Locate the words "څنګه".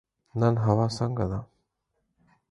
0.97-1.25